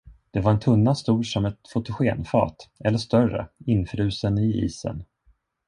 [0.31, 5.03] Det var en tunna, stor som ett fotogenfat, eller större, infrusen i isen.